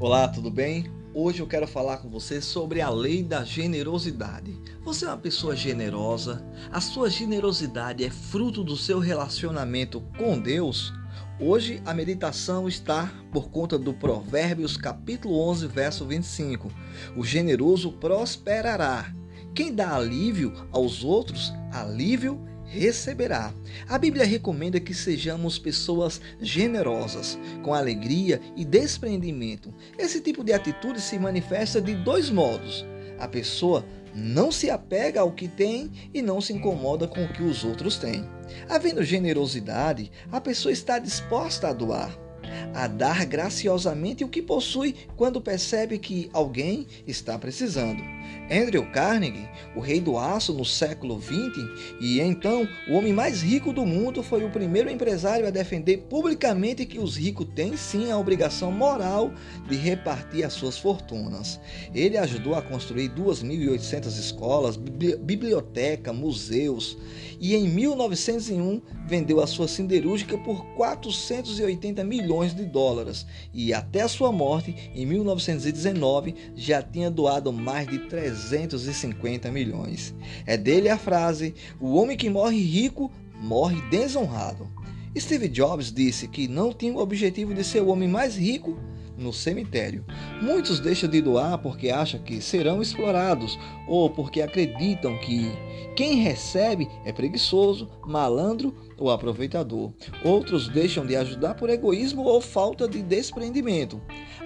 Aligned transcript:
Olá, 0.00 0.28
tudo 0.28 0.48
bem? 0.48 0.86
Hoje 1.12 1.40
eu 1.40 1.46
quero 1.48 1.66
falar 1.66 1.96
com 1.96 2.08
você 2.08 2.40
sobre 2.40 2.80
a 2.80 2.88
lei 2.88 3.20
da 3.20 3.42
generosidade. 3.42 4.56
Você 4.84 5.04
é 5.04 5.08
uma 5.08 5.16
pessoa 5.16 5.56
generosa? 5.56 6.46
A 6.70 6.80
sua 6.80 7.10
generosidade 7.10 8.04
é 8.04 8.08
fruto 8.08 8.62
do 8.62 8.76
seu 8.76 9.00
relacionamento 9.00 10.00
com 10.16 10.38
Deus? 10.38 10.92
Hoje 11.40 11.82
a 11.84 11.92
meditação 11.92 12.68
está 12.68 13.12
por 13.32 13.50
conta 13.50 13.76
do 13.76 13.92
Provérbios 13.92 14.76
capítulo 14.76 15.36
11, 15.48 15.66
verso 15.66 16.06
25. 16.06 16.70
O 17.16 17.24
generoso 17.24 17.90
prosperará. 17.90 19.12
Quem 19.52 19.74
dá 19.74 19.96
alívio 19.96 20.52
aos 20.70 21.02
outros, 21.02 21.52
alívio 21.72 22.47
receberá. 22.68 23.52
A 23.88 23.98
Bíblia 23.98 24.24
recomenda 24.24 24.78
que 24.78 24.94
sejamos 24.94 25.58
pessoas 25.58 26.20
generosas, 26.40 27.38
com 27.62 27.74
alegria 27.74 28.40
e 28.56 28.64
desprendimento. 28.64 29.72
Esse 29.98 30.20
tipo 30.20 30.44
de 30.44 30.52
atitude 30.52 31.00
se 31.00 31.18
manifesta 31.18 31.80
de 31.80 31.94
dois 31.94 32.30
modos. 32.30 32.84
A 33.18 33.26
pessoa 33.26 33.84
não 34.14 34.50
se 34.52 34.70
apega 34.70 35.20
ao 35.20 35.32
que 35.32 35.48
tem 35.48 35.90
e 36.12 36.22
não 36.22 36.40
se 36.40 36.52
incomoda 36.52 37.06
com 37.06 37.24
o 37.24 37.32
que 37.32 37.42
os 37.42 37.64
outros 37.64 37.96
têm. 37.96 38.24
Havendo 38.68 39.02
generosidade, 39.02 40.10
a 40.30 40.40
pessoa 40.40 40.72
está 40.72 40.98
disposta 40.98 41.68
a 41.68 41.72
doar 41.72 42.27
a 42.74 42.86
dar 42.86 43.24
graciosamente 43.24 44.24
o 44.24 44.28
que 44.28 44.42
possui 44.42 44.94
quando 45.16 45.40
percebe 45.40 45.98
que 45.98 46.28
alguém 46.32 46.86
está 47.06 47.38
precisando. 47.38 48.02
Andrew 48.50 48.86
Carnegie, 48.92 49.48
o 49.76 49.80
rei 49.80 50.00
do 50.00 50.16
aço 50.16 50.54
no 50.54 50.64
século 50.64 51.20
XX 51.20 51.98
e 52.00 52.18
então 52.20 52.66
o 52.88 52.94
homem 52.94 53.12
mais 53.12 53.42
rico 53.42 53.72
do 53.72 53.84
mundo, 53.84 54.22
foi 54.22 54.42
o 54.44 54.50
primeiro 54.50 54.90
empresário 54.90 55.46
a 55.46 55.50
defender 55.50 55.98
publicamente 56.08 56.86
que 56.86 56.98
os 56.98 57.16
ricos 57.16 57.46
têm 57.54 57.76
sim 57.76 58.10
a 58.10 58.18
obrigação 58.18 58.72
moral 58.72 59.32
de 59.68 59.76
repartir 59.76 60.44
as 60.44 60.54
suas 60.54 60.78
fortunas. 60.78 61.60
Ele 61.94 62.16
ajudou 62.16 62.54
a 62.54 62.62
construir 62.62 63.10
2.800 63.10 64.06
escolas, 64.18 64.76
biblioteca, 64.76 66.12
museus 66.12 66.96
e 67.40 67.54
em 67.54 67.68
1901 67.68 68.80
vendeu 69.06 69.40
a 69.40 69.46
sua 69.46 69.68
siderúrgica 69.68 70.36
por 70.38 70.64
480 70.74 72.02
milhões 72.02 72.47
de 72.54 72.64
dólares 72.64 73.26
e 73.52 73.72
até 73.72 74.02
a 74.02 74.08
sua 74.08 74.32
morte 74.32 74.90
em 74.94 75.06
1919 75.06 76.34
já 76.54 76.82
tinha 76.82 77.10
doado 77.10 77.52
mais 77.52 77.86
de 77.88 77.98
350 78.00 79.50
milhões. 79.50 80.14
É 80.46 80.56
dele 80.56 80.88
a 80.88 80.98
frase: 80.98 81.54
"O 81.80 81.94
homem 81.94 82.16
que 82.16 82.30
morre 82.30 82.60
rico 82.60 83.10
morre 83.40 83.80
desonrado". 83.90 84.68
Steve 85.16 85.48
Jobs 85.48 85.92
disse 85.92 86.28
que 86.28 86.46
não 86.46 86.72
tinha 86.72 86.92
o 86.92 86.98
objetivo 86.98 87.54
de 87.54 87.64
ser 87.64 87.82
o 87.82 87.88
homem 87.88 88.08
mais 88.08 88.36
rico 88.36 88.78
no 89.18 89.32
cemitério. 89.32 90.04
Muitos 90.40 90.80
deixam 90.80 91.10
de 91.10 91.20
doar 91.20 91.58
porque 91.58 91.90
acham 91.90 92.20
que 92.20 92.40
serão 92.40 92.80
explorados 92.80 93.58
ou 93.86 94.08
porque 94.08 94.40
acreditam 94.40 95.18
que 95.18 95.50
quem 95.96 96.16
recebe 96.16 96.88
é 97.04 97.12
preguiçoso, 97.12 97.88
malandro 98.06 98.74
ou 98.96 99.10
aproveitador. 99.10 99.92
Outros 100.24 100.68
deixam 100.68 101.04
de 101.04 101.16
ajudar 101.16 101.54
por 101.54 101.68
egoísmo 101.68 102.22
ou 102.22 102.40
falta 102.40 102.86
de 102.86 103.02
desprendimento. 103.02 104.00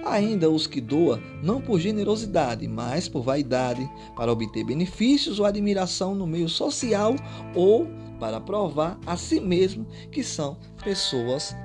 Ainda 0.05 0.49
os 0.49 0.67
que 0.67 0.81
doam 0.81 1.21
não 1.41 1.61
por 1.61 1.79
generosidade, 1.79 2.67
mas 2.67 3.07
por 3.07 3.21
vaidade, 3.21 3.87
para 4.15 4.31
obter 4.31 4.65
benefícios 4.65 5.39
ou 5.39 5.45
admiração 5.45 6.15
no 6.15 6.27
meio 6.27 6.49
social 6.49 7.15
ou 7.55 7.87
para 8.19 8.39
provar 8.39 8.99
a 9.05 9.15
si 9.15 9.39
mesmo 9.39 9.85
que 10.11 10.23
são 10.23 10.57
pessoas 10.83 11.55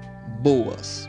boas. 0.42 1.08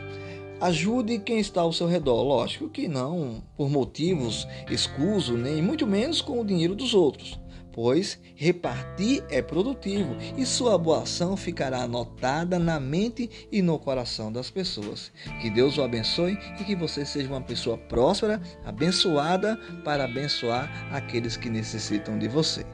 Ajude 0.60 1.18
quem 1.18 1.38
está 1.38 1.62
ao 1.62 1.72
seu 1.72 1.86
redor, 1.86 2.22
lógico 2.22 2.68
que 2.68 2.86
não 2.86 3.42
por 3.56 3.70
motivos 3.70 4.46
escusos, 4.70 5.38
nem 5.38 5.62
muito 5.62 5.86
menos 5.86 6.20
com 6.20 6.38
o 6.38 6.44
dinheiro 6.44 6.74
dos 6.74 6.92
outros, 6.92 7.40
pois 7.72 8.20
repartir 8.34 9.24
é 9.30 9.40
produtivo 9.40 10.14
e 10.36 10.44
sua 10.44 10.76
boa 10.76 11.04
ação 11.04 11.34
ficará 11.34 11.84
anotada 11.84 12.58
na 12.58 12.78
mente 12.78 13.48
e 13.50 13.62
no 13.62 13.78
coração 13.78 14.30
das 14.30 14.50
pessoas. 14.50 15.10
Que 15.40 15.48
Deus 15.48 15.78
o 15.78 15.82
abençoe 15.82 16.36
e 16.60 16.64
que 16.64 16.76
você 16.76 17.06
seja 17.06 17.30
uma 17.30 17.40
pessoa 17.40 17.78
próspera, 17.78 18.38
abençoada 18.62 19.56
para 19.82 20.04
abençoar 20.04 20.70
aqueles 20.92 21.38
que 21.38 21.48
necessitam 21.48 22.18
de 22.18 22.28
você. 22.28 22.66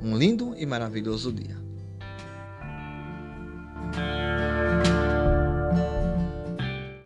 Um 0.00 0.16
lindo 0.16 0.54
e 0.56 0.64
maravilhoso 0.64 1.30
dia. 1.30 1.65